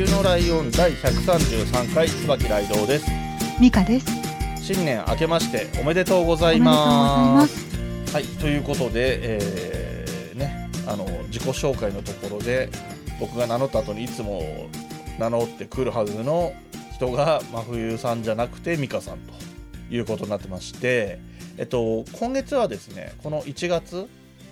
[0.00, 3.10] 冬のライオン第133回椿ライドウです。
[3.60, 4.06] ミカです。
[4.56, 7.46] 新年明けましておめでとうございま。
[7.46, 8.14] す。
[8.14, 12.70] はい、ということで、えーね、あの自己紹介のところで
[13.20, 14.70] 僕が名乗った後にいつも
[15.18, 16.54] 名乗ってくるはずの
[16.94, 19.34] 人が真冬さんじゃなくて美香さんと
[19.94, 21.20] いうことになってまして、
[21.58, 24.08] えっと、今月はですねこの1月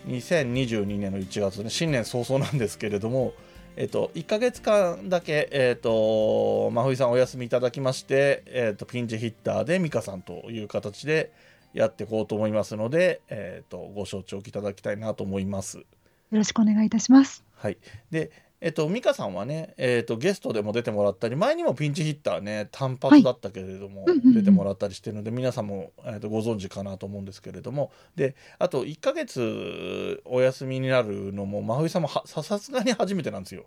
[0.09, 3.33] 2022年の1月ね新年早々なんですけれども、
[3.81, 11.31] えっと、1ヶ月間だけ、えっと、真冬さんお休みいただきまして、えっと、ピンチヒッターで美香さんという形で
[11.75, 15.79] やっていこうと思いますので、えっと、ご承知おきいただきたいなと思います。
[15.79, 15.85] よ
[16.33, 17.45] ろしくお願いいたします。
[17.55, 17.79] はい、
[18.11, 24.35] で、えっと、美香さんはね、えっと、ゲストでも出てもらったり前にもピンチヒッターね単発だったけれども、うんうんうん。
[24.35, 27.93] 出てもらったりしてるので皆さんも、えっと、ご存知かなと思うんですけれども。
[28.17, 33.67] であと1ヶ月お休みになるのも真冬さんもはささすがに初めてなんですよ。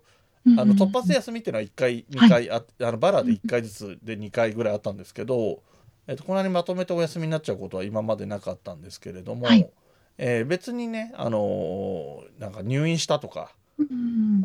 [0.58, 5.62] あの突発で休みっていうのは1回2回あ、あのバラで1回ずつで2回ぐらいあったんですけど、
[6.08, 9.70] えっと、こんなにまとめてお休みになっちゃうことは今までなかったんですけれども、はい。
[10.18, 13.52] えー別にね、あのーなんか入院したとか、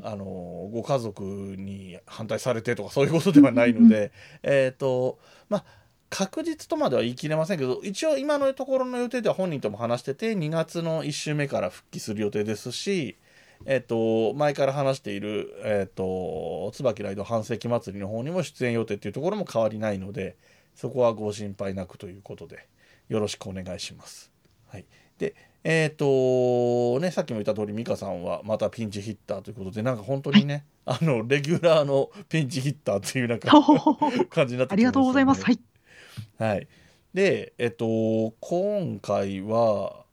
[0.04, 1.24] あのーご家族
[1.58, 4.12] に反対されてとかそういうことではないので、
[4.44, 5.18] えっと
[5.50, 5.64] まあ
[6.10, 13.18] 確実とまでは言い切れませんけど一応今のところの予定では本人とも話してて2月の1週目から復帰する予定ですし、
[13.66, 20.38] えっと前から話している、えっと椿ライド半世紀祭りの方にも出演予定っていうところも変わりないので
[20.76, 22.68] そこはご心配なくということで
[23.10, 24.32] よろしくお願いします。
[24.68, 24.86] はい、
[25.18, 33.52] でえっ、とねさっきも言った通り美香さんはまたピンチヒッターということでなんか本当にね、あのレギュラーのピンチヒッターっていうなんか
[34.30, 34.76] 感じになってきましたね。
[34.76, 35.44] ありがとうございます。
[35.44, 35.60] はい。
[36.38, 36.68] はい。
[37.14, 40.06] で、えっと、今回は、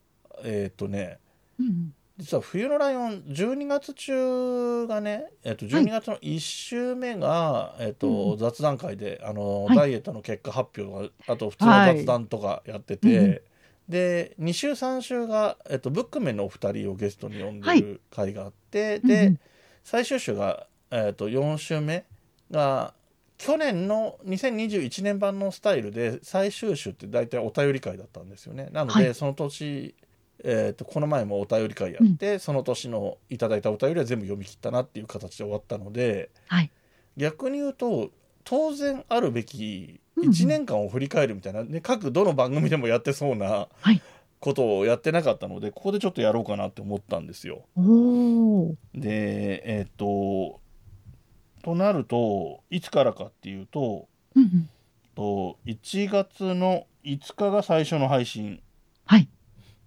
[0.43, 1.19] えっとね、
[1.59, 9.77] うん実は冬のライオン12月中がね、えっと、12月の1週目が、えっとうん雑談会であの、はい。
[9.77, 13.41] ダイエットの結果発表とかあと普通の雑談とかやってて、はいうん
[13.89, 19.41] で2週3週が、えっと、ブックメンのお二人をゲストに呼んではいる会があって、うんで、うん
[19.85, 22.07] 最終週が、えっと4週目
[22.51, 22.95] が
[23.37, 28.71] 去年の2021年版のスタイルで最終週って大体お便り会だったんですよね。
[28.73, 29.95] なので、はいその年
[30.43, 36.71] えー、とこの前もお便り会やって、その年のいただいたお便りは全部読み切ったなっていう形で終わったのではい。
[37.17, 38.11] 逆に言うと
[38.45, 44.01] 当然あるべきうんうん1年間を振り返るみたいな、ね各どの番組でもやってそうなはい
[44.45, 47.65] ことをやってなかったのでここでちょっとやろうかなって思ったんですよ。
[48.95, 50.61] でえっ、と
[51.63, 54.07] となるといつからかっていうと
[54.37, 54.69] うんうん
[55.15, 58.61] と1月の5日が最初の配信
[59.07, 59.29] はい。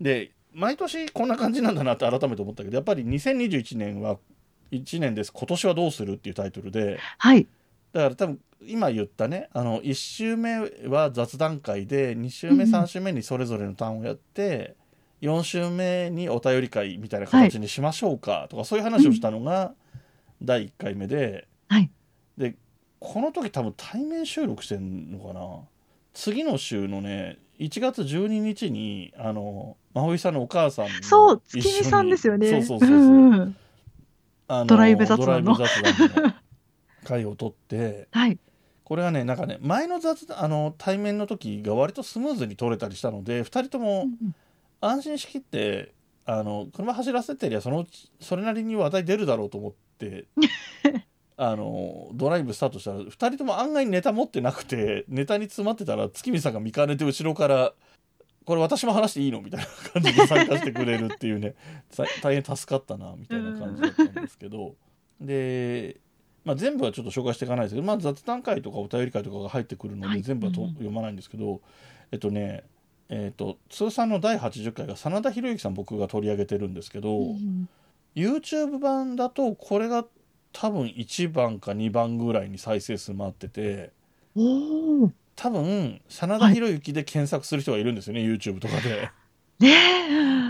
[0.02, 4.18] で毎年こんな感じなんだなって改めて思ったけどやっぱり2021年は
[4.72, 7.48] 1年です今年はどうするっていうタイトルではい。
[7.94, 14.76] だから多分今言ったねあの1週目は雑談会で2週目うん3週目にそれぞれのターンをやって、
[15.22, 19.74] 4週目にお便り会みたいな形にしましょうかとか、そういう話をしたのが
[20.42, 21.90] 第1回目ではい。
[22.38, 22.56] で
[23.00, 25.60] この時多分対面収録してんのかな。
[26.14, 32.50] 次の週のね1月12日にあの真冬さんのお母さんもそう、月見さんですよね。
[32.50, 33.56] そうそうそうそう、んうん。
[34.48, 35.56] あのドライブ雑談の。
[35.56, 36.34] ドライブ雑談の
[37.08, 38.38] 回を取ってはい。
[38.84, 44.36] これがねなんかね前の雑談あの対面の時が割とスムーズに取れたりしたので2人ともうんうん
[44.80, 45.92] 安心しきって
[46.26, 50.26] あの車走らせてりゃそのうちそれなりに話題出るだろうと思って
[51.36, 57.74] あのドライブスタートしたら2人とも案外ネタ持ってなくてネタに詰まってたら月見さんが見かねて後ろから
[58.46, 61.56] 「これ私も話していいの?」みたいな感じで参加してくれるっていうね
[61.90, 64.76] さ大変助かったなみたいな感じだったんですけど
[65.20, 65.98] で、
[66.48, 70.22] まあ、全部はちょっと紹介していかないですけど、まあ、雑談会とかお便り会とかが入ってくるのではい。
[70.22, 71.60] 全部はとうん読まないんですけど
[72.14, 72.64] えっとね
[73.10, 77.68] えっと通算の第80回が真田広之さん僕が取り上げてるんですけど、うん
[78.16, 80.04] YouTube 版だとこれが
[80.52, 83.92] 多分1番か2番ぐらいに再生数回ってて。
[85.36, 89.12] 多分真田広之で検索する人がいるんですよね、YouTube とかで。
[89.60, 89.72] ね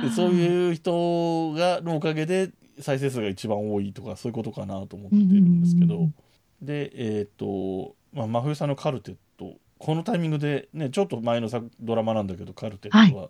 [0.02, 0.08] え。
[0.08, 6.14] でそういう人がのおかげで再生数が一番多いとかそういうことかなと思ってるんですけど、うんうんうん
[6.62, 13.30] でえっ、と、まあ、真冬さんのカルテットこのタイミングでねちょっと前のさドラマなんだけどカルテットは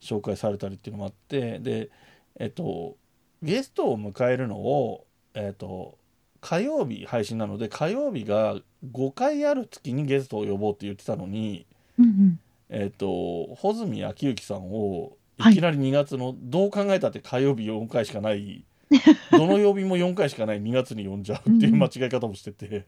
[0.00, 1.90] 紹介されたりっていうのもあって、で
[2.38, 2.96] えっ、と
[3.42, 5.04] ゲストを迎えるのを
[5.34, 5.98] えっ、と
[6.40, 8.56] 火曜日配信なので火曜日が
[8.90, 11.66] 5回ある月にゲストを呼ぼうって言ってたのに
[11.98, 12.40] うんうん。
[12.70, 15.52] えっ、と穂積昭之さんをはい。
[15.52, 18.64] いきなり2月の、どう考えたって火曜日4回しかない
[19.32, 22.86] どの曜日も4回しかない2月に呼んじゃうっていう間違い方もしてて。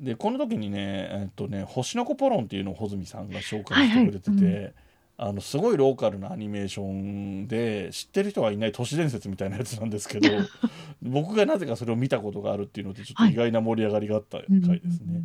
[0.00, 4.74] でこの時にねえっとね「星の子ポロン」っていうのを穂積さんが紹介してくれてて、はいはい
[5.18, 10.28] あのすごいローカルなアニメーションで知ってる人がいない都市伝説みたいなやつなんですけど
[11.00, 15.22] 僕がなぜかそれを見たことがあるっていうのでちょっと意外な盛り上がりがあった回ですね。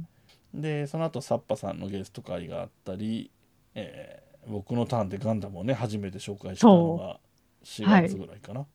[0.54, 3.32] でその後サッパさんのゲスト会があったり、
[3.74, 7.20] えー僕のターンでガンダムをね初めて紹介したのが
[7.64, 8.66] 4月ぐらいかな。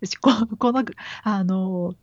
[0.00, 0.84] 私こ この
[1.22, 1.94] あの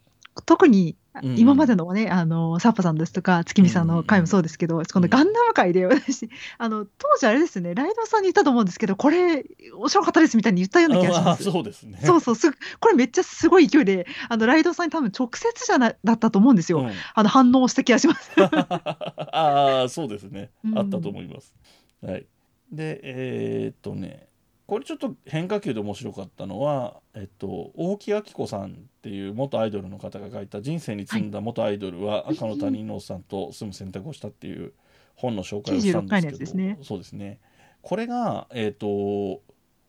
[0.46, 1.40] 特にうん。
[1.40, 11.44] 今までのね、あのサッパさんですとか月見さんの回もそうですけど、このガンダム界で私あの当時あれですねライドさんに言ったと思うんですけどこれ面白かったですみたいに言ったような気がします。
[11.44, 12.00] そうですね。
[12.04, 16.92] そうそうすぐこれめっちゃすごい勢いであのライドさんに多分直接じゃなだったと思うんですよ、うん。
[17.14, 18.32] あの反応した気がします。
[18.38, 20.78] ああそうですね、うん。
[20.78, 21.56] あったと思います。
[22.02, 22.28] はい、
[22.72, 24.28] でえーっとね
[24.68, 34.74] これちょっと変化球で面白かったのは、えっと、大木明子さんっていう元アイドルの方が書いた「人生に積んだ元アイドルは赤の他人のおっさんと住む選択をした」っていう
[35.16, 36.78] 本の紹介をしたん96回のですけどね。
[36.82, 37.40] そうですね。
[37.82, 39.42] これがえーっと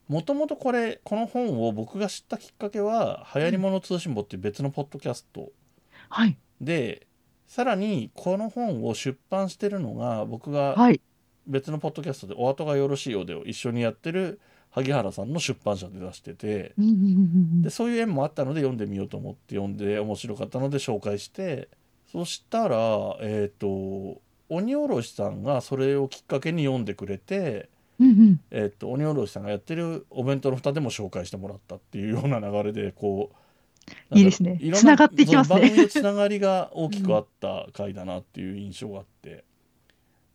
[0.07, 5.51] もともとこれこの本を僕が知ったきっかけは「流行り物通信簿」っていう別のポッドキャスト。
[6.09, 6.39] はい。
[6.61, 7.09] で
[7.49, 11.01] さらにこの本を出版してるのが僕がはい。
[11.49, 14.39] 別のポッドキャストで「お後がよろしいようで」を一緒にやってる
[14.83, 17.05] 萩原さんの出版社で出しててうんうんうんう
[17.59, 21.69] んでそういう縁もあったので読んでみようと思って読んで面白かったので紹介して
[22.11, 22.77] そしたら
[23.21, 27.69] えっ、と鬼おろしさんがそれをきっかけに読んでくれて、
[28.01, 28.41] うんうん。
[28.51, 34.59] えっと鬼おろしさんがやってるお弁当の蓋でも紹介してもらったっていうような流れでこういいですね。
[34.61, 35.61] ろんな繋がっていきますね。
[35.61, 39.45] 番組のつながりが大きくあった回だなっていう印象があって、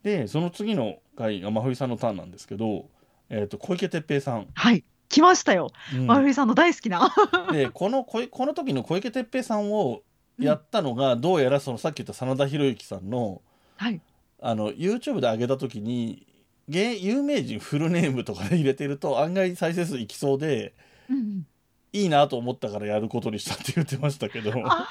[0.04, 2.90] でその次の回が真冬さんのターンなんですけど、
[3.36, 4.84] えっと小池徹平さん、はい。
[5.10, 5.72] 来ましたよ。
[5.94, 6.08] うん。
[6.08, 7.14] 真冬さんの大好きな。
[7.52, 10.02] でこのこいこの時の小池徹平さんを
[10.40, 13.42] やったのが、どうやらそのさっき言った真田広之さんの
[13.78, 14.00] はい。
[14.40, 16.28] あの YouTube で上げた時に
[16.68, 20.74] 芸有名人フルネームとかで入れてると案外再生数いきそうで
[21.10, 21.48] うんうん。
[21.92, 24.52] いいなと思ったからやることにしたって言ってましたけど。
[24.66, 24.88] ああ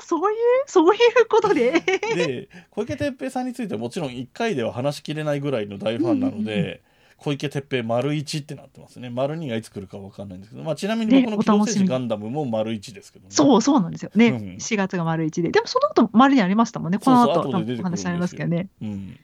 [0.00, 1.80] そういうそういうことで？
[1.80, 6.80] で小池徹平さんについてはもちろん1回では話しきれないぐらいの大ファンなので、うんうん
[7.24, 9.08] 小池徹平丸1ってなってますね。
[9.08, 11.86] 丸2がいつ来るか分かんないんですけど、まあ、ちなみにね僕の「お機動楽しみに。
[11.86, 13.30] 戦士ガンダム」も丸1ですけどね。
[13.30, 14.10] そうそうなんですよ。
[14.14, 15.50] ね、うん4月が丸一で。
[15.50, 16.98] でもその後丸にありましたもんね。
[16.98, 18.68] この後そうそう後話ありますけどね。
[18.82, 19.18] うん、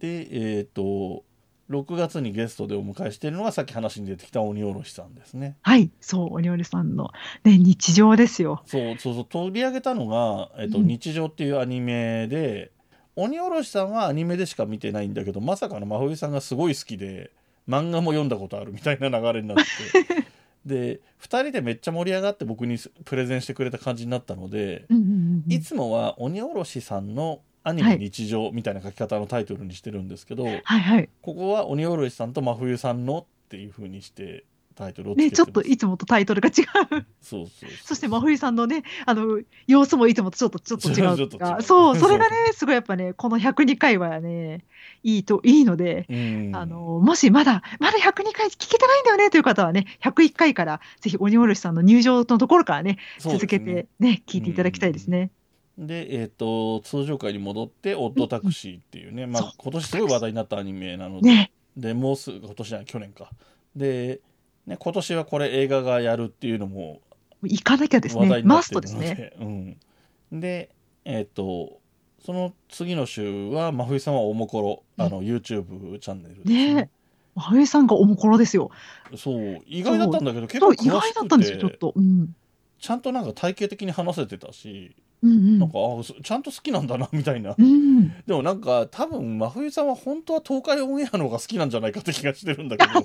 [0.00, 1.22] でえっ、と
[1.70, 5.56] 6月にゲストでお迎えしているのがさっき話に出てきた鬼おろしさんですね。
[5.62, 5.92] はい。
[6.00, 7.10] そう鬼折さんの、
[7.44, 8.62] ね、日常ですよ。
[8.66, 9.24] そうそうそう。
[9.24, 10.88] 取り上げたのが「えっとうん。
[10.88, 12.72] 日常」っていうアニメで
[13.16, 17.30] 鬼おろしさんはアニメでしか見てないんだけどまさかの真冬さんがすごい好きで
[17.68, 19.62] 漫画も読んだことあるみたいな流れになって。
[20.64, 25.06] で2人でめっちゃ盛り上がって僕にプレゼンしてくれた感じになったので、うんうんう
[25.48, 27.98] んいつもは鬼おろしさんのアニメはい。
[27.98, 31.08] 日常みたいな書き方のタイトルにしてるんですけど、はいはい。
[31.22, 34.44] ここは鬼おろしさんと真冬さんのっていう風にして
[34.74, 36.62] タイトルをねちょっといつもとタイトルが違
[36.98, 37.06] う。
[37.22, 41.62] そうそうそして真冬さんのねあの様子もいつもとちょっと ちょっと違ちょうっと違う。
[41.62, 44.64] そうそれがねすごいやっぱねこの102回はね
[45.04, 46.50] いいといいのでうん。
[46.54, 55.30] あのもしまだまだ102回聞けてないんだよねという方はね101回からぜひ鬼おろしさんの入場のところからね続けてね聞いていただきたいですね。
[55.78, 61.52] で、えっと通常回に戻って「オットタクシー」っていうね、まあ、今年すごい話題になったアニメなので,、ね。
[61.76, 63.30] でもうすぐ今年じゃない去年か。
[63.74, 64.20] で、
[64.66, 67.00] ね、今年はこれ映画がやるっていうのも
[67.42, 69.14] 行かなきゃです話題ねマスになってるのトですね。
[69.16, 70.70] でうん、で
[71.04, 71.80] えっ、と
[72.24, 76.74] その次の週は真冬さんはおもころあの YouTube チャンネルですね。
[76.74, 76.90] ね
[77.34, 78.70] 真冬さんがおもころですよ。
[79.14, 79.60] そう。
[79.66, 81.92] 意外だったんだけど結構意外だったんですよちょってと。
[81.94, 82.34] うん。
[82.78, 87.54] ちゃんとなんか体系的に話せてたし、うんなんかあそちゃんと好きなんだなみたいな。
[87.58, 88.08] うんうん。
[88.26, 93.04] でもなんか多分真冬さんは本当は東海オンエアの方が好きなんじゃないかって気がしてるんだけど。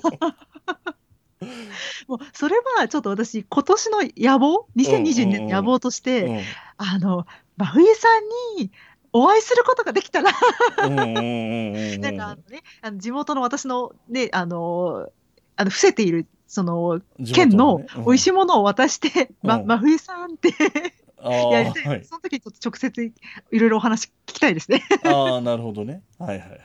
[2.08, 6.40] もうそれはちょっと私今年の野望？2022年の野望として、うん。
[6.78, 7.26] あの
[7.58, 8.08] 真冬さ
[8.56, 8.70] んに
[9.12, 10.30] お会いすることができたら、
[10.78, 15.10] なんかあのね、あの地元の私のね、あの、
[15.56, 17.00] あの伏せているその、
[17.32, 19.66] 県の美味しいものを渡して、ま、うん。
[19.68, 20.48] 真冬さんって
[21.22, 22.04] やりたい、はい。
[22.04, 23.12] その時にちょっと直接い
[23.52, 24.82] ろいろお話聞きたいですね。
[25.04, 26.02] ああなるほどね。
[26.18, 26.60] はいはいはい。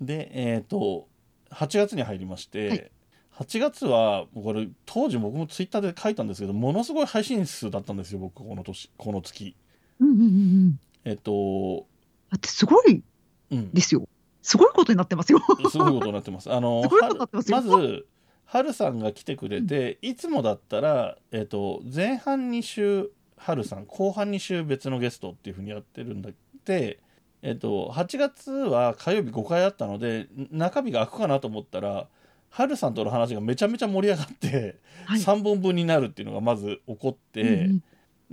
[0.00, 1.08] でえっ、と
[1.50, 2.90] 8月に入りまして、はい。
[3.36, 9.56] 8月はこれ当時僕もツイッターで書いたんですけどものすごい配信数だったんですよ僕この年この月。
[9.98, 10.80] うんうんうんうん。
[11.04, 11.86] えっ、と
[12.30, 13.02] だってすごい
[13.50, 13.72] うん。
[13.72, 14.08] ですよ。
[14.42, 15.40] すごいことになってますよ。
[15.70, 16.52] すごいことになってます。
[16.52, 18.06] あのすごいことになってままず
[18.44, 26.32] はるさんが来てくれて、いつもだったら、えっと前半2週はるさん後半2週別のゲストっていうふうにやってるんだっ
[26.64, 27.00] て、
[27.42, 32.08] えっと8月は火曜日5回あったので中日が空くかなと思ったら
[32.50, 35.20] はるさんとの話がめちゃめちゃ盛り上がって、はい。
[35.20, 37.82] 3本分になるっていうのがまず起こって、うんうん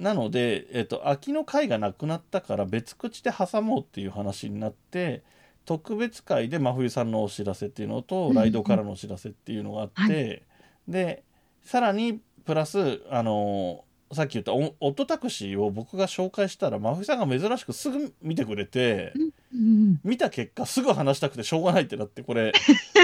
[0.01, 5.21] なので、えっと秋の回がなくなったから別口で挟もうっていう話になって
[5.65, 10.45] 特別会で真冬さんのお知らせっていうのと、うんライドからのお知らせっていうのがあって、
[10.87, 11.23] はで
[11.63, 19.13] さらにプラスあのさっき言ったオオットタクシーを僕が紹介したら真冬さんが珍しくすぐ見てくれて。
[19.15, 19.21] うん
[19.53, 22.53] うん見た結果すぐ話したくてしょうがないってなってこれ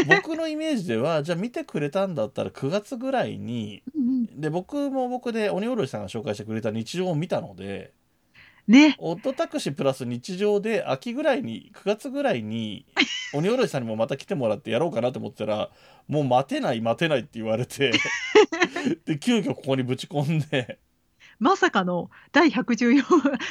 [0.07, 3.83] 僕のイメージではじゃあ見てくれたんだったら9月ぐらいに
[4.34, 7.93] で僕も僕で鬼おろしさんが紹介してくれた日常を見たので
[8.67, 8.96] ね。
[9.00, 12.86] オットタクシープラス日常で秋ぐらいに9月ぐらいに
[13.34, 15.69] 鬼おろしさんにもまた来てもらってやろうかなと思ってたら
[16.07, 17.93] もう待てない待てないって言われて
[19.05, 20.79] で急遽ここにぶち込んで。
[21.39, 23.03] まさかの第114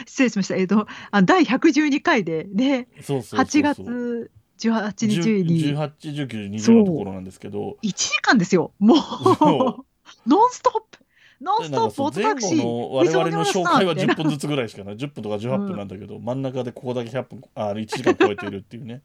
[0.06, 0.56] 失礼しました。
[0.56, 4.30] えっ、と、あ第112回で、ね、そうそうそう8そう。
[4.58, 5.60] 月18日に。
[5.76, 7.76] 181920のところなんですけど。
[7.84, 8.72] 1時間ですよ。
[8.80, 8.98] もう。
[8.98, 9.86] そ、
[10.26, 11.06] ノンストップ。
[11.40, 12.62] ノンストップオートタクシー。
[12.62, 14.96] の我々の紹介は水10分ずつぐらいしかない。
[14.96, 19.02] 10分とか18分なんだけど、真ん中でここだけ100分あ1時間超えてるっていうね。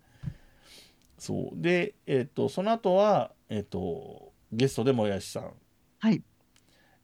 [1.19, 1.61] そう。
[1.61, 5.53] でえっ、とその後はえっ、とゲストでもやしさん。
[5.99, 6.15] はい。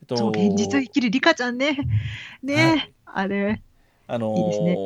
[0.01, 1.77] えっとそう、現実を生きるリカちゃんね。
[2.41, 3.25] ね、はい。
[3.25, 3.61] あれ。
[4.09, 4.77] あのーいいですね。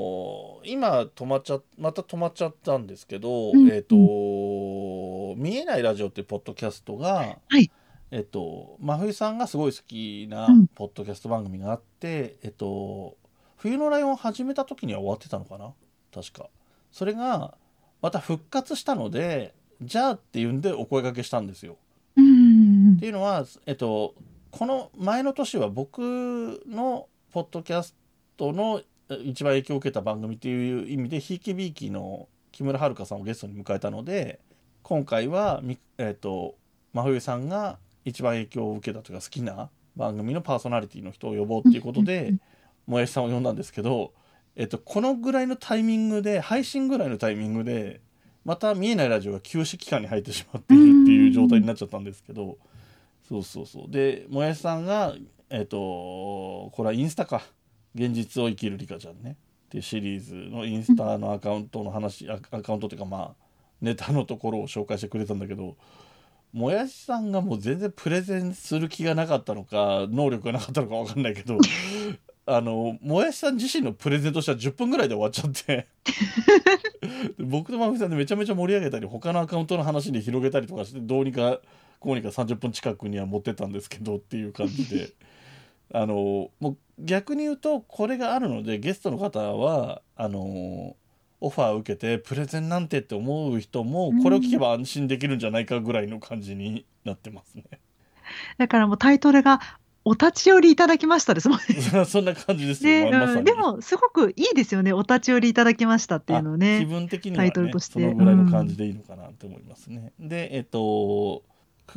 [0.64, 3.70] 今止まっちゃまた止まっちゃったんですけど、うん。
[3.70, 3.96] えっ、と
[5.38, 7.72] 見えないラジオっていうポッドキャストが、はい
[8.12, 10.68] えっ、と真冬さんがすごい好きなうん。
[10.68, 13.18] ポッドキャスト番組があって、えっ、と
[13.58, 15.74] 冬のライオンを始めた時には終わってたのかな？
[16.14, 16.50] 確か。
[16.92, 17.58] それが
[18.02, 21.78] また復活したのでじゃあっていうんでお声掛けしたんですよ。
[22.18, 22.96] うん。
[22.98, 24.16] っていうのは、えっと、
[24.52, 26.00] この前の年は僕
[26.68, 27.96] のポッドキャス
[28.36, 34.40] トのえ一番影響を受けた番組っていう意味でひいきびいきの木村遥さんをゲストに迎えたので
[34.84, 36.56] 今回はみ、えっと、
[36.94, 42.34] 真冬さんが一番影響を受けたというか好きな番組のパーソナリティの人を呼ぼうっていうことで
[42.88, 44.14] もやしさんを呼んだんですけど、
[44.56, 48.02] えっと、このぐらいのタイミングで配信ぐらいのタイミングで
[48.44, 52.58] また見えないラジオが休止期間に入ってしまっているっていう状態になっちゃったんですけど。
[53.28, 53.92] そうそうそう。
[53.92, 55.16] でもやしさんが
[55.50, 57.44] えっ、とこれはインスタか。
[57.94, 59.36] 現実を生きるリカちゃんね。
[59.66, 63.46] っていうシリーズのインスタのアカウントの話アアカウントっていうかまあ
[63.82, 65.76] ネタのところを紹介してくれたんだけど
[66.54, 71.58] もやしさんがもう全然プレゼンする気がなかったのか能力がなかったのか分かんないけど
[72.46, 75.88] あのもやしさん自身のプレゼンとしては10分ぐらいで終わっちゃって。
[77.38, 81.60] で 僕とまふみさんでめちゃめちゃ盛り上げたり他のアカウントの話に広げたりとかしてどうにか
[82.00, 85.10] こうにか30分近くには持ってたんですけどっていう感じで。
[85.94, 90.96] あのもう逆に言うとこれがあるのでゲストの方はあの
[91.42, 97.64] オファーを受けてプレゼンなんてって思う人もこれを聞けば安心できるんじゃないかぐらいの感じになってますね。
[98.58, 99.60] だからもうタイトルが、
[100.04, 101.80] お立ち寄りいただきましたですもんね。
[102.06, 104.94] そんな感じですよ、ねうん、でも、すごくいいですよね。
[104.94, 106.86] お立ち寄りいただきましたっていうのあ気ね。
[106.86, 110.12] 分的には、ね、タイトルとしてそのぐらいの感じでいいのかなって思いますね。
[110.20, 111.44] でえっと9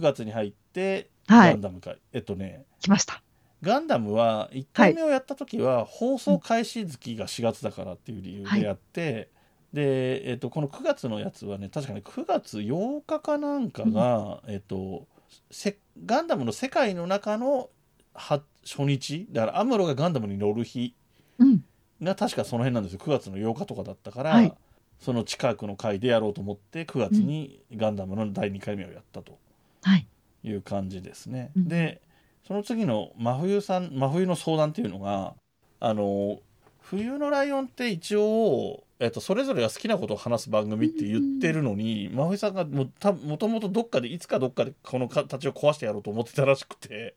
[0.00, 1.60] 月に入ってはいガン。
[1.62, 3.22] ダム会、えっとね来ました。
[3.62, 9.30] ガンダムは1回目をやった時は放送開始月が4月だからっていう理由でやって、
[9.74, 15.06] で、えっと、この9月のやつはね確かに9月8日かなんかが、えっと、
[15.50, 15.76] せ
[16.06, 17.68] ガンダムの世界の中の
[18.14, 19.26] は初日？
[19.32, 20.94] だからアムロがガンダムに乗る日
[21.38, 21.64] うん。
[22.00, 24.54] が確かその辺なんですよ9月の8日とかだったから、はい
[25.00, 29.38] その近くの回でやろうと思って9月にガンダムの第2回目をやったと
[29.82, 30.06] はい。
[30.44, 31.50] いう感じですね。
[31.56, 32.00] うんで
[32.46, 35.34] その次の真冬さん真冬の相談っていうのが
[35.80, 36.38] あの
[36.80, 47.14] 冬のライオンって一応、えっと、それぞれが好きなことを話す番組って言ってるのに、真冬さんがもたもともとどっかでいつかどっかでこの形を壊してやろうと思ってたらしくて。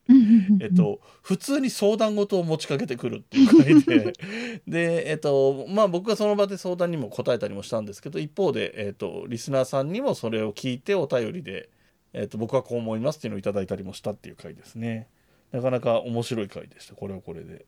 [0.60, 4.14] えっ、と、普通に相談事を持ちかけてくるっていう回で
[4.68, 11.70] で、えっとまあ、僕がその場で相談にも答えたりもしたんですけど一方で、えっと、リスナーさんにもそれを聞いてお便りで、
[12.14, 15.08] えー、と僕はこう思いますっていうのをいただいたりもしたっていう回ですね。
[15.52, 16.96] なかなか面白い回でした。
[16.96, 17.66] これはこれで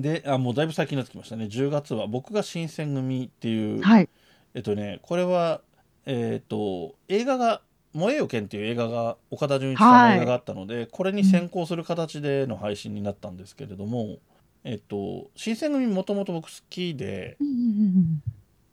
[0.00, 1.44] であもうだいぶ最近になってきましたね。
[1.44, 4.08] 10月は僕が新選組っていう、はい。
[4.54, 5.60] えっとねこれは
[6.06, 7.60] えっ、と映画が
[7.92, 14.18] 「燃えよ剣」っていう映画が岡田准一さんの映画があったので、これに先行する形での配信になったんですけれども、
[14.64, 18.22] えっと新選組もともと僕好きでうんうんうん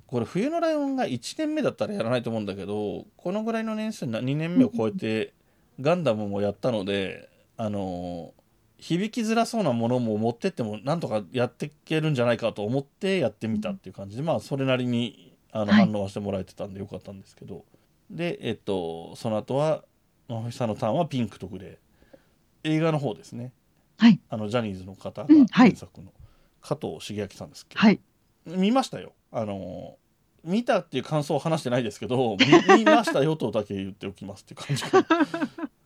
[0.07, 5.33] これ冬のライオンが1年目だったらやらないと思うんだけどこのぐらいの年数な2年目を超えて
[5.81, 7.27] ガンダムもやったので
[7.57, 8.33] あの
[8.77, 15.85] 響きづらそうなものも持ってってもなんとかやっていけるんじゃないかと思ってやってみたっていう感じでまあそれなりにあのはい。
[15.85, 17.63] 反応はしてもらえてたんでよかったんですけど、
[18.09, 19.83] でえっとその後は
[20.27, 21.77] 真冬さんのターンはピンクとグレー。
[22.65, 23.53] 映画の方ですね。
[23.97, 24.19] はい。
[24.29, 25.69] あのジャニーズの方がうんはい。
[25.69, 26.11] 原作の、
[26.61, 27.75] 加藤茂明さんですっけ？
[27.75, 27.99] どはい。
[28.45, 29.13] 見ましたよ。
[29.31, 29.97] あの
[30.43, 32.45] 見たっていう感想を話してないですけど見
[32.83, 35.01] 見ましたよとだけ言っておきますっていう感じか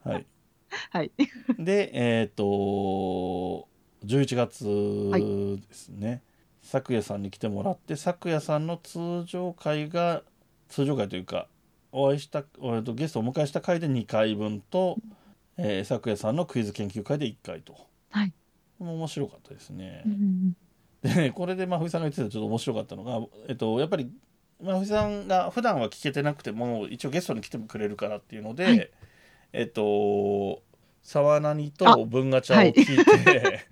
[0.03, 0.11] な。
[0.13, 0.25] はい
[0.91, 1.11] はい。
[1.57, 3.67] でえっ、と
[4.05, 6.21] 11月ですね、
[6.61, 10.23] 咲夜さんに来てもらって咲夜さんの通常会が
[10.69, 11.47] 通常会というか
[11.91, 14.97] お会いしたえーとゲストをお迎えした回で2回分と、
[15.57, 17.75] えー、咲夜さんのクイズ研究会で1回と、
[18.09, 18.33] はい。
[18.79, 20.57] 面白かったですね、うんうん
[21.01, 24.11] でねこれで真冬さんが言ってたちょっと面白かったのが、えっと、やっぱり
[24.61, 28.91] 真冬さんが普段は聞けてなくても一応ゲストに来てくれるからっていうので、はい
[29.53, 30.61] えっと
[31.03, 33.65] 沢何と文ガチャを聞いて、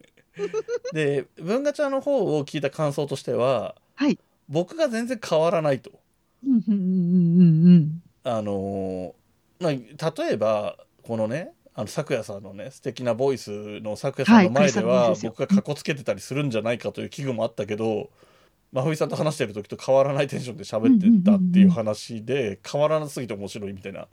[0.94, 4.18] で文ガチャの方を聞いた感想としてははい。
[4.50, 5.92] 僕が全然変わらないと。
[8.24, 9.16] あの
[9.60, 18.10] まあ、例えばこのねあの咲夜さんのね素敵なボイスの咲夜さんの前では僕がかっこつけてたりするんじゃないかという危惧もあったけど
[18.74, 24.08] 真冬さんと話してる時と変わらないテンションで喋ってたっていう話で変わらなすぎて面白いみたいな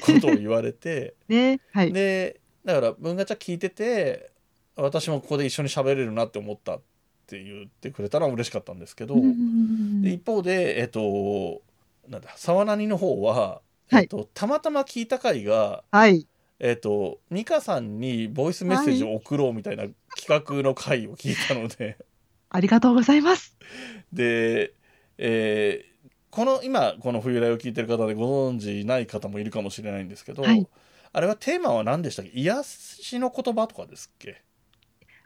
[0.00, 1.36] ことを言われてうん。
[1.36, 1.60] ね。
[1.72, 1.92] はい。
[1.92, 4.30] でだから文ガチャ聞いてて
[4.76, 6.80] 私もここで一緒に喋れるなって思ったっ
[7.26, 9.14] て言ってくれたら嬉しかったんですけど。
[9.14, 11.62] うんうんうんで一方でえっと
[12.08, 13.60] なんだ沢なの方は、
[13.90, 16.26] はいえっと、たまたま聞いた回がはい。
[16.60, 19.84] えっと美香さんにボイスメッセージを送ろうみたいな
[20.16, 21.98] 企画の回を聞いたので
[22.50, 23.56] ありがとうございます。
[24.12, 24.72] で、
[25.18, 25.88] えー
[26.30, 30.66] この今この「冬来」を聞いてる方でご存知ない方もいるかもしれないんですけど、はい。
[31.12, 32.32] あれはテーマは何でしたっけ？
[32.32, 34.42] 癒しの言葉とかですっけ？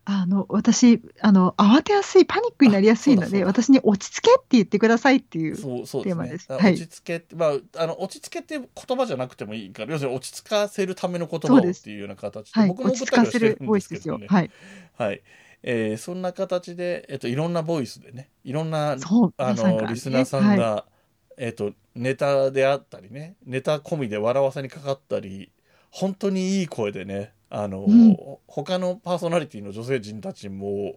[0.05, 5.57] あの、私、あの、慌てやすい、パニックになりやすいので、私に落ち着けって言ってくださいっていう。
[5.57, 6.53] テーマねあです。
[6.53, 6.73] はい。
[6.73, 12.69] 落ち着けって、まああの落ち着けっていう言葉じゃなくてもいいから要するに落ち着かせるための言葉をっていうような形ではい。
[12.71, 14.27] 僕も送ったりはしてるでイスですね。
[14.29, 14.51] はい。
[14.99, 15.23] はい。
[15.63, 18.93] えーそんな形で、えっと、いろんなボイスでねいろんな。
[18.93, 20.92] あのリスナーさんが、はい
[21.39, 25.51] えっと、ネタであったりねネタ込みで笑わせにかかったり
[25.91, 28.17] 本当にいい声でねあの、うん。
[28.47, 30.95] 他のパーソナリティの女性陣たちも、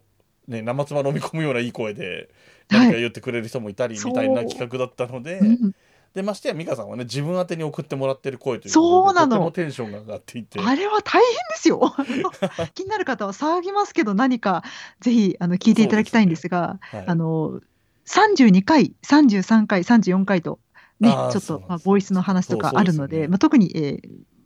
[0.48, 2.30] ね、生唾飲み込むようないい声で
[2.68, 2.80] はい。
[2.86, 5.38] 何か言ってくれる人もいたりみたいな企画だったので。
[5.38, 5.74] うん
[6.16, 9.36] でましてや美香さんはね自分宛てに送ってもらってる声というそうなの。
[9.36, 10.58] とてもテンションが上がっていて。
[10.58, 11.94] あれは大変ですよ。
[12.72, 14.64] 気になる方は騒ぎますけど、何か
[15.00, 17.04] ぜひあの聞いていただきたいんですが、はい。
[17.06, 17.60] あの
[18.06, 20.58] 32回、33回、34回と、
[21.00, 23.28] ね、ちょっと、まあ、ボイスの話とかあるので、そうそうでね。
[23.28, 24.00] まあ、特に、えー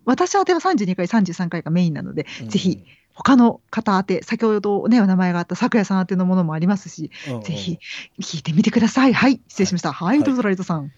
[0.06, 2.48] 私宛ては32回、33回がメインなので、うん。
[2.48, 7.42] ぜひ他の方宛て、先ほどね、お名前があった咲夜さん宛てのものもありますし、うんうん。
[7.42, 7.78] ぜひ
[8.20, 9.12] 聞いてみてください。
[9.12, 9.92] はい、失礼しました。
[9.92, 10.26] はい、はい。
[10.26, 10.90] どうぞライトさん。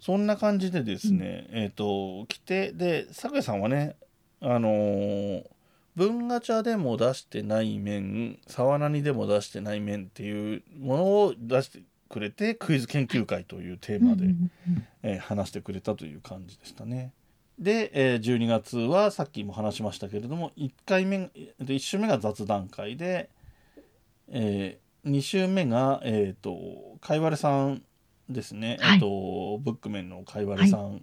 [0.00, 3.96] そんな感じでですね、えっ、と来てで咲夜さんはね
[4.40, 5.44] あのー
[5.94, 14.34] 文ガチャでも出してない面沢なにでも出してない面っていうものを出してくれてクイズ研究会というテーマで、
[15.02, 17.12] えー話してくれたという感じでしたね。
[17.58, 23.28] で、えー12月はさっきも話しましたけれども1回目で1週目が雑談会で、
[24.30, 27.82] え2週目が、えー、とかいわれさん
[28.28, 28.96] ですね、はい。
[28.96, 31.02] えー、とブックメンのかいわれさん、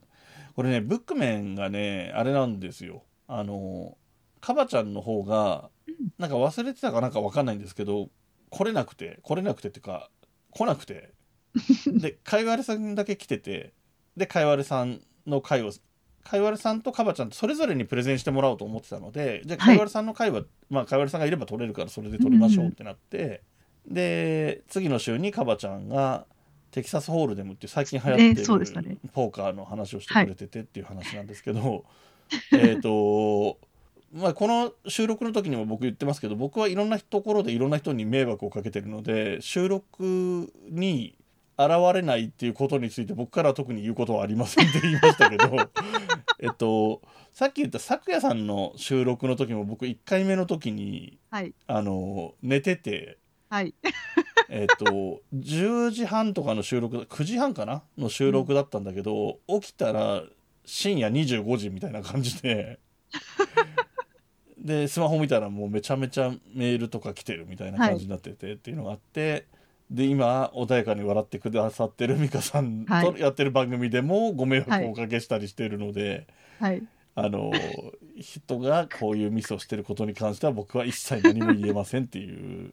[0.56, 3.04] これねブックメンがねあれなんですよ。
[3.28, 3.98] あの
[4.42, 5.70] かばちゃんの方が
[6.18, 8.10] なんか忘れてたかなんかわかんないんですけど
[8.50, 10.10] 来れなくて来れなくてっていうか
[10.52, 11.14] 来なくて。
[11.88, 13.74] でかいわれさんだけ来てて
[14.16, 15.72] でかいわれさんの会を
[16.24, 19.76] かいわれさんとかばちゃんとそれぞれにプレゼンしてもらおうと思ってたのでじゃあはい。
[19.76, 23.42] かいわれさんの会は、まあかいわれさんがいれば取れるからそれで取りましょうってなって、
[23.88, 26.26] で次の週にかばちゃんが
[26.72, 28.24] テキサスホールデムっていう最近流行って
[28.82, 28.90] ね。
[28.90, 31.86] るポーカーの話をしてくれててっていう話なんですけど、
[32.54, 33.58] えっと
[34.14, 41.16] まあこの収録の時にも僕言ってますけど僕はいろんなところでいろんな人に迷惑をかけてるので収録に
[41.58, 45.52] 現れないっていうことについて僕からは特に言うことはありませんって言いましたけど
[46.40, 47.02] えっと
[47.34, 51.54] さっき言った咲夜さんの収録の時も僕1回目の時にはい。
[51.68, 53.18] あの寝てて
[53.50, 53.74] はい。
[54.50, 57.84] えっと10時半とかの収録9時半かな？
[57.98, 60.24] の収録だったんだけど、起きたら
[60.66, 62.80] 深夜25時みたいな感じで
[64.60, 69.46] でスマホ見たらもうめちゃめちゃメールとか来てるみたいな感じになっててっていうのがあって、
[69.90, 76.28] で今穏やかに笑ってくださってる美香さんはとやってる番組でもご迷惑をおかけしたりしているので、
[76.60, 76.84] はい。
[77.16, 77.52] あの
[78.18, 82.72] 人がこういうミスをしてることに関しては僕は一切何も言えませんっていう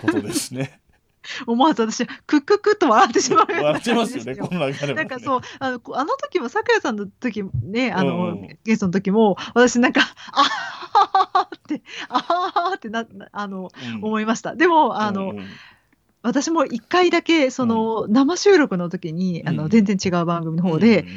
[0.00, 0.80] ことですね。
[1.46, 4.94] 思わず私、クッククッと笑ってしまう笑っちゃいますよね、この流れは、ね。
[4.94, 10.00] なんかそう、あの、こあの時も、咲夜さんの時もね、あの、うんゲストの時も、私なんか、
[10.32, 10.79] あ
[11.56, 14.04] って、あははってな、なあの、うん。
[14.04, 14.54] 思いました。
[14.54, 15.46] でも、あの、うんうん。
[16.22, 19.68] 私も一回だけ、その、生収録の時に、あの、うん。
[19.70, 21.14] 全然違う番組の方で、うんうん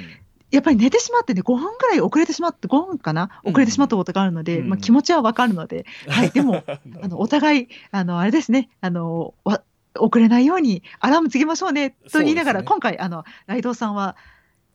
[0.54, 6.64] やっぱり寝てしまってね、5分ぐらい遅れてしまって、5分かな遅れてしまったことがあるので、うんまあ気持ちはわかるので、はい、でも、
[7.02, 9.64] あの、お互い、あの、あれですね、あの、わ
[10.00, 12.68] 遅れないようにアラームつけましょうねと言いながら、ね。
[12.68, 14.16] 今回、あの、ライドウさんは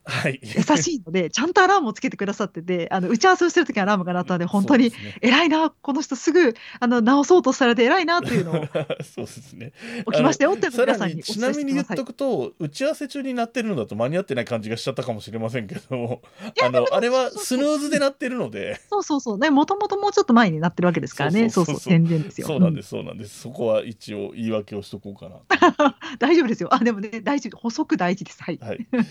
[0.09, 4.91] はい、優しいので、 ちゃんとアラームをつけてくださってて、あの、打ち合わせをしてる時にアラームが鳴ったので、本当に
[5.21, 8.65] 偉いな、この人すぐ、あの、直そうとされて偉いなというのを
[9.03, 9.73] そうですね。
[10.11, 11.85] 起きましたよって皆さんににちなみに言っ。
[11.85, 16.21] とくと打ち合わせ中になってるのだと間に合ってない感じがしちゃったかもしれませんけど
[16.63, 19.37] あのあれはスヌーズでなってるのでそうそうそう。
[19.37, 21.49] ね、もともともうちょっと前になってるわけですからね。
[21.49, 22.47] そうそう全然ですよ。
[22.47, 26.73] そうなんですすそうなんですそこは一応言い訳をしとこうかな大丈夫ですよ。
[26.73, 28.41] あ、でもね、大事、補足大事です。
[28.41, 28.59] はい。
[28.61, 29.07] はい、はい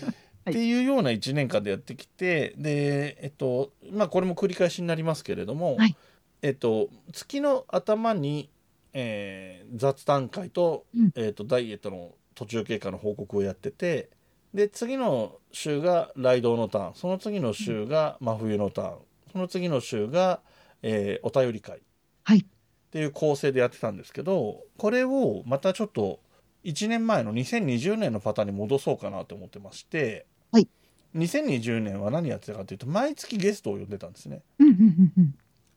[0.49, 5.95] っていうような1年間でやってきてでえっとまあこれも繰り返しになりますけれども、はい。
[6.41, 8.49] えっと月の頭に、
[8.93, 11.11] えー雑談会と,、うん。
[11.15, 14.09] えっとダイエットの途中経過の報告をやってて
[14.53, 18.97] で次の週がライドのターンその次の週が真冬のターン
[19.31, 20.39] その次の週が、
[20.81, 21.81] えーお便り会
[22.23, 22.39] はい。
[22.39, 22.45] っ
[22.91, 26.19] ていう構成でやってたんですけどこれをまたちょっと
[26.63, 30.67] 1年前の2020年のパターンに戻そうかなと思ってまして、はい
[31.15, 34.41] 2020年は何やってたかというと毎月ゲストを呼んでたんですね。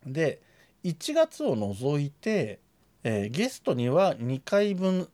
[0.07, 0.42] で
[0.85, 2.61] 1月を除いて、
[3.05, 5.09] えーゲストには2回分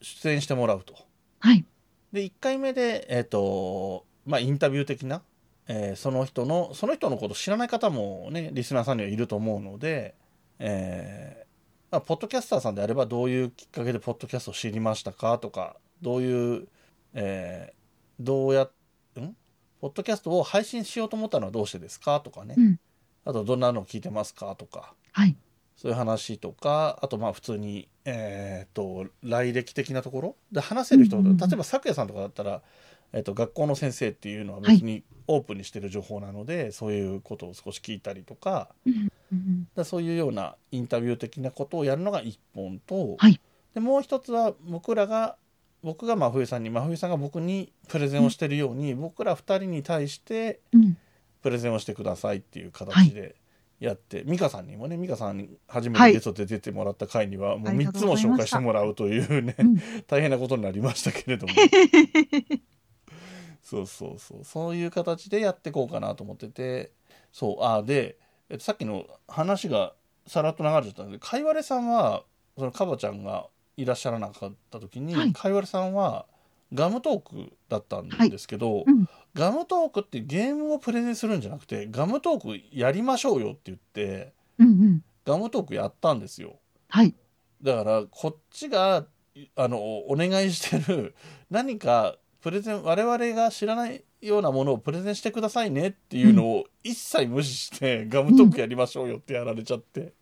[0.00, 0.94] 出演してもらうと。
[1.40, 1.64] はい。
[2.12, 5.22] で1回目で、えーとまあ、インタビュー的な、
[5.66, 10.14] えーその人のその人のこと知らない方もねリスナーさんにはいると思うので、
[10.60, 11.51] えー
[11.92, 16.66] まあ、ポッドキャスターさんであればどういうきっかけでポッドキャストを知りましたかとかどういう、
[17.14, 17.82] えー
[18.20, 18.68] どうやん？
[19.80, 22.80] ポッドキャストを配信しようと思ったのはどうしてですかとかね、うん。
[23.24, 24.94] あとどんなの聞いてますかとか。
[25.10, 25.36] はい。
[25.76, 30.36] そういう話とかあとまあ普通にえっ、と来歴的なところ。
[30.52, 31.36] で話せる人、うんうんうん。
[31.36, 32.62] 例えば咲夜さんとかだったら、
[33.12, 43.40] えー、と学校の先生っていうのは別にオープンにしてる情報なので、そういうことを少し聞いたりとかうんうんだそういうようなインタビュー的なことをやるのが1本と、はい。
[43.74, 45.36] でもう一つは僕らが
[45.82, 50.96] 僕が真冬さんに真冬さんが僕にプレゼンをしてるように、僕ら2人に対してうん。
[51.42, 53.34] プレゼンをしてくださいっていう形で
[53.80, 59.76] やって、美香さんにもね美香さんに初めてゲストで出てもらった回にはもう3ありがとつも紹介してもらうというね、うん。
[60.06, 61.52] 大変なことになりましたけれども
[63.72, 66.92] そうそうそうそういう形でやっていこうかなと思ってて
[67.32, 68.18] そうあで、
[68.50, 69.94] えっと、さっきの話が
[70.26, 72.24] さらっと流れちゃったのでかいわれさんは
[72.58, 73.46] そのかばちゃんが
[73.78, 76.26] いらっしゃらなかった時に、はいかいわれさんは
[76.74, 85.04] ガムトークだったんですけど、うんガムトークってゲームをプレゼンするんじゃなくてガムトークやりましょうよって言ってうんうん。
[85.24, 86.56] ガムトークやったんですよ。
[86.88, 87.14] はい。
[87.62, 89.06] だからこっちが
[89.56, 91.14] あのお願いしてる
[91.50, 100.12] 何かプレゼン我々が知らないようなものをプレゼンしてくださいねっていうのを一切無視して、 ガムトークやりましょうよってやられちゃって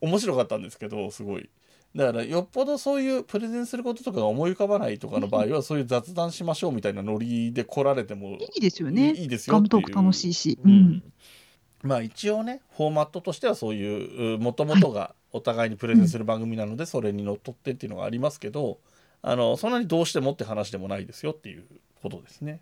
[0.00, 1.48] 面白かったんですけどすごい。
[1.96, 9.12] だからよっぽどそういうプレゼンすることとかが思い浮かばないとかの場合はそういう雑談しましょうみたいなノリで来られてもいいですよね。
[9.12, 10.58] いいですよガムトーク楽しいし。
[10.64, 11.02] ううんん。
[11.82, 18.78] まあ一応ねフォーマットとしてはそういうもともとがお互いにプレゼンする番組なので、それにのっとってっていうのがありますけど
[19.26, 21.64] あのそんなにどうしてもって話でもないですよっていう
[22.02, 22.60] ことですね。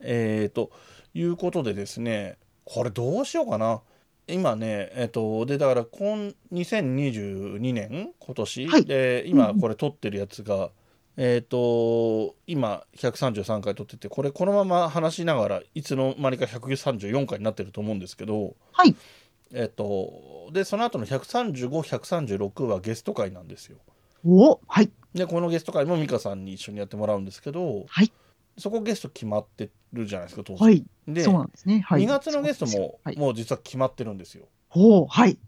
[0.00, 0.72] えー、と
[1.14, 3.80] いうことでですねこれどうしようかな
[4.26, 10.70] 今ねえっ、とでだから今2022年今年、はいで今これ撮ってるやつが、
[11.16, 18.96] えっ、と今133回撮っててこれこのまま話しながらいつの間にか134回になってると思うんですけどはい。
[19.54, 23.78] えっ、とでその後の135136はゲスト会なんですよ。
[24.26, 24.90] おはい。
[25.18, 28.12] でこのゲスト会も美香さんに一緒にやってもらうんですけど、はい
[28.58, 30.84] そこゲスト決まってるじゃないですか当時、はい。
[31.06, 31.80] でそうなんですね。
[31.80, 32.02] はい。
[32.02, 33.16] 2月のゲストも、はい。
[33.16, 35.38] もう実は決まってるんですよほう、はい。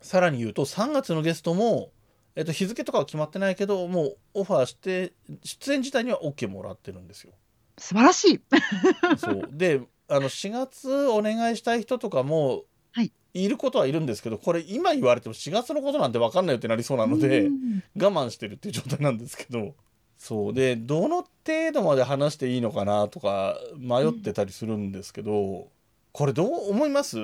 [0.00, 1.90] さらに言うと3月のゲストも、
[2.34, 5.12] えっと、日付とかは決まってないけどもうオファーして
[5.44, 7.32] 出演自体には OK もらってるんですよ
[7.78, 8.40] 素晴らしい。
[9.18, 12.62] そうであの4月お願いしたい人とかも、は
[13.02, 13.12] い。
[13.34, 17.82] いることはいるんですけどこれ今言われても4月のことなんて分かんないよってなりそうなのでうん。
[17.96, 19.74] 我慢してるっていう状態なんですけど。
[20.18, 20.54] そう。
[20.54, 25.68] でどの程度まで話していいのかなとか迷ってたりするんですけど、
[26.12, 27.18] これどう思います？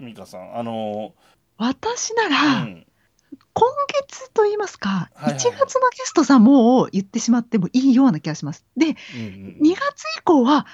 [0.00, 0.56] 美香さん。
[0.56, 1.12] あの、
[1.58, 2.86] 私なうら、ん、
[3.52, 3.68] 今
[4.08, 8.64] 月と言いますか、はいはい1月のゲストさんもう言ってしまってもいいような気がします。
[8.76, 10.66] で、うんうん2月以降は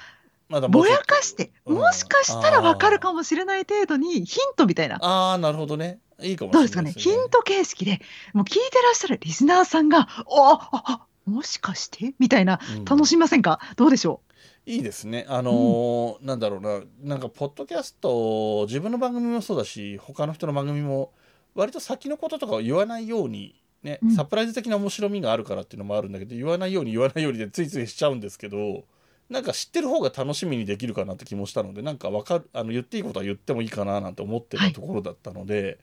[0.51, 1.77] まだぼやかして、うん。
[1.77, 4.97] もしかしたらわかるかもしれない程度にヒントみたいな。
[5.01, 5.99] ああなるほどね。
[6.21, 6.93] いいかもしどうれないですかね。
[6.93, 8.01] ヒント形式で、
[8.33, 12.13] もう聞いてらっしゃるリスナーさんが、おああもしかして？
[12.19, 12.85] みたいな、うん。
[12.85, 13.59] 楽しみませんか？
[13.77, 14.21] どうでしょ
[14.65, 15.25] いいですね。
[15.27, 21.13] あのーなんだろうな、なんか、ポッドキャスト、自分の番組もそうだし、他の人の番組も、
[21.55, 24.11] 割と先のこととかを言わないように、ね、うん。
[24.11, 28.83] サプライズ的な面白みがあるからっていうのもあるんだけど、言わないように言わないようにでついついしちゃうんですけど、
[29.31, 35.79] なんか知ってる方が楽しみにできるかなって気もしたので、なんかわかる、あの、言っていいことは言ってもいいかななんて思ってはいたところだったので、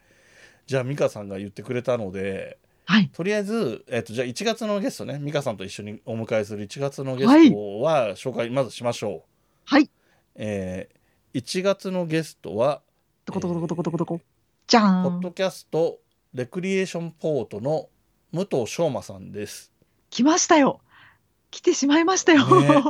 [0.66, 3.08] じゃあ、美香さんが言ってくれたので、うはい。
[3.08, 9.22] とりあえず、えっと、じゃあ1月のゲストね、美香さんと一緒にお迎えする1月のゲストは紹介まずしましょう。
[9.64, 9.90] はい。
[10.34, 10.98] えー
[11.34, 12.80] 1月のゲストは、
[13.26, 14.20] どこどこどこどこどこどこ。
[14.66, 15.02] じゃーん。
[15.04, 15.98] ポッドキャスト
[16.32, 17.88] レクリエーションポートの
[18.32, 19.70] 武藤昌馬さんです。
[20.10, 20.80] 来ましたよ。
[21.50, 22.46] 来てしまいましたよ。
[22.60, 22.82] ね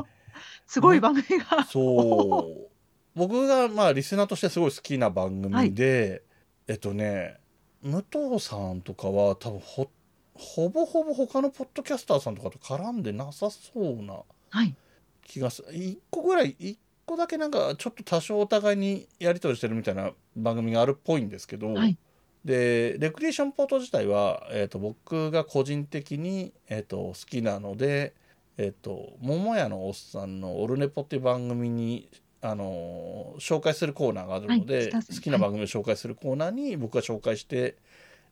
[0.69, 1.65] すごい番組が。
[1.65, 2.69] そう。
[3.17, 6.23] 僕がまあリスナーとしてすごい好きな番組で、
[6.69, 7.41] えっとね、
[7.83, 9.91] 武藤さんとかは多分ほ
[10.35, 14.77] ほぼほぼ他のポッドキャスターさんとかと絡んでなさそうなはい。
[15.25, 16.77] 気がする1個ぐらい1
[17.07, 21.97] 個だけなんかちょっと多少お互いにやり取りしてるみたいな番組があるっぽいんですけど、はい
[22.45, 28.15] でレクリエーションポート自体は、えー、と僕が個人的に、えー、と好きなので、
[28.59, 32.11] えー、と桃屋のおっさんの「オルネポ」っていう番組に、
[32.43, 37.77] あのー紹介するコーナーがあるので、はい好きな番組を紹介するコーナーに僕が紹介して、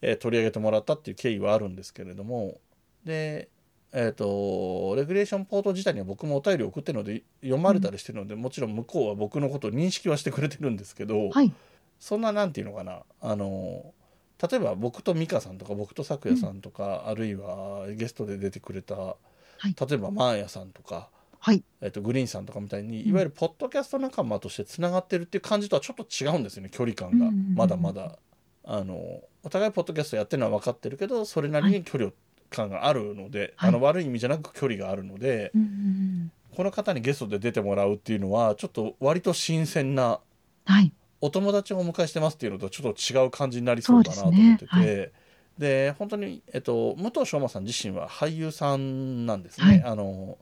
[0.02, 2.60] えー取り上げてもらったっていう経緯はあるんですけれども。
[3.04, 3.48] で
[3.92, 11.52] えー、とレクリエーションポート自体には僕もお便りを送ってるので読まれたりしてるので、もちろん向こうは僕のことを認識はしてくれてるんですけど、はい。
[11.98, 13.94] そんななんていうのかなあの
[14.50, 19.16] 例えば僕と美香さんとか僕と咲夜さんとか、あるいはゲストで出てくれた、
[19.68, 19.74] い。
[19.78, 21.62] 例えばマーヤさんとか、はい。
[21.80, 27.30] えっと、グリーンさんとかみたいにうんいわゆるポッドキャスト仲間としてつながってるっていう感じとはちょっと違うんですよね距離感が。
[27.54, 28.18] まだまだ。
[28.68, 28.96] あの
[29.44, 32.10] お互いポッドキャストやってるのは分かってるけどそれなりに距離
[32.50, 33.68] 感があるので、はい。
[33.68, 36.32] あの悪い意味じゃなく距離があるので、うんうんうん。
[36.56, 40.20] この方にゲストで出てもらうっていうのはちょっと割と新鮮な
[40.64, 40.92] はい。
[41.20, 45.12] お友達をお迎えしてますっていうのとちょっと違う感じになりそうだなと思ってて
[45.58, 49.66] で本当に、えっと、武藤昌馬さん自身は俳優さんなんですね。
[49.66, 49.82] はい。
[49.84, 50.38] あの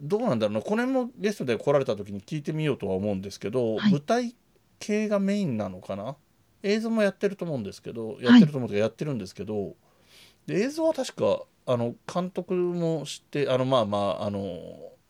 [0.00, 0.60] どうなんだろうな。
[0.60, 3.92] この辺もゲストで来られた時に聞いてみようとは思うんですけど、はい。
[3.92, 4.34] 舞台
[4.78, 6.16] 系がメインなのかな？
[6.62, 9.76] 映像もやってると思うんですけどやってると思うけど、やってるんですけど
[10.46, 14.40] で映像は確かあの監督もしてあのまあまああの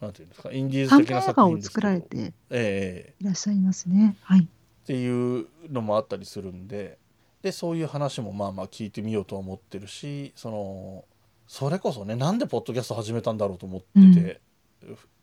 [0.00, 1.80] なんていうんですかインディーズ短的な作品ですけど。
[1.80, 3.14] 作られてええ。
[3.20, 4.16] いらっしゃいますね。
[4.22, 4.40] はい。
[4.42, 4.46] っ
[4.86, 6.98] ていうのもあったりするんで
[7.42, 11.04] でそういう話もまあまあ聞いてみようとは思ってるしその
[11.46, 14.40] それこそねなんでポッドキャスト始めたんだろうと思ってて、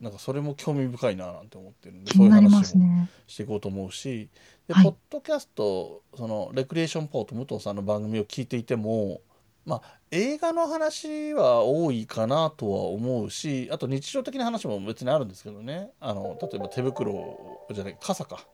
[0.02, 3.08] なんかそれも興味深いななんて思ってるんで気になりまそういう話も。
[3.28, 4.30] していこうと思うし
[4.68, 9.22] で、はいポッドキャストそのレクリエーションポート武藤さんの番組を聞いていても
[9.66, 18.46] まあ映画の話は多いかなとは思うしあと日常的な話も別にあるんですけどねあの例えば手袋じゃない傘かはい。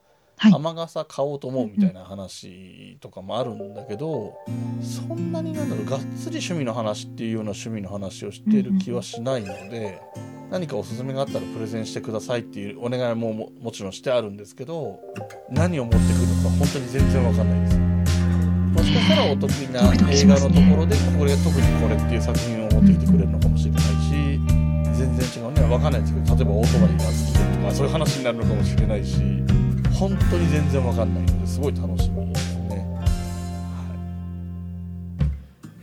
[0.43, 4.33] 雨傘買おうと思うみたいな話とかもあるんだけど、
[4.81, 10.01] そんなになんだろうがっつり趣味の話っていうような趣味の話をしてる気はしないので、
[10.49, 14.99] 何かおすすめがあったらプレゼンしてくださいっていうお願いもももちろんしてあるんですけど
[15.49, 17.77] 何を持ってくるのか本当に全然わかんないです。
[18.71, 23.89] もしかしたらお得意な映画のところでこれ特にこれっていう作品を持ってきてくれるのかもしれないし
[24.97, 25.61] 全然違うね。
[25.73, 29.17] わかんないですけど例えばオートバイが好きでとかそういう話になるのかもしれないし
[30.01, 33.93] 本当に全然わかんないのですごい楽しみですね、は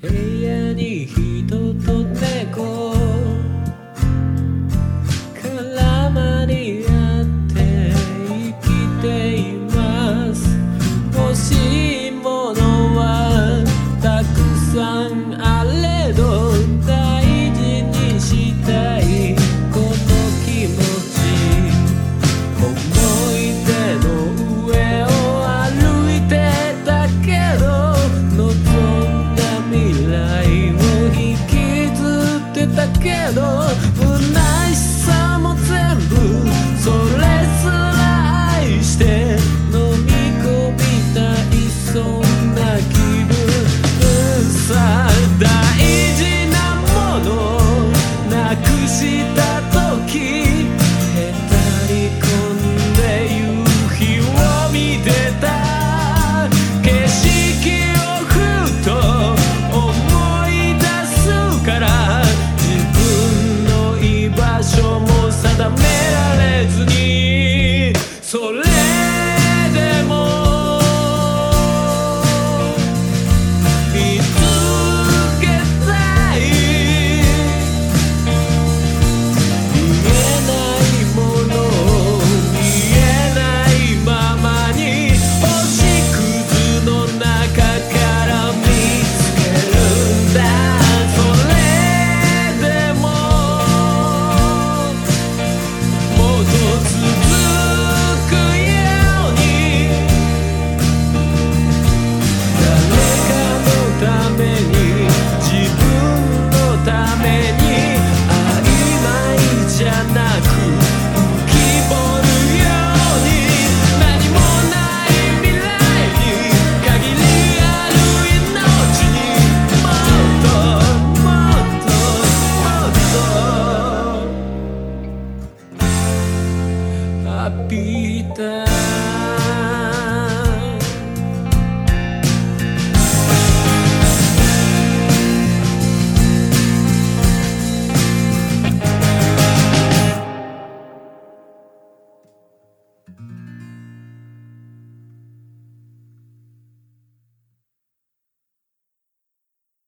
[0.03, 1.47] い、部屋に人
[1.87, 2.08] と